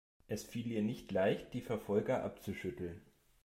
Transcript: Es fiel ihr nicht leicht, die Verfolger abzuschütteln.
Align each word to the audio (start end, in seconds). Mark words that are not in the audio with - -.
Es 0.27 0.43
fiel 0.43 0.65
ihr 0.71 0.81
nicht 0.81 1.11
leicht, 1.11 1.53
die 1.53 1.61
Verfolger 1.61 2.23
abzuschütteln. 2.23 3.03